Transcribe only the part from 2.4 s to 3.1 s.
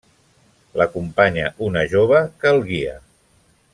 que el guia.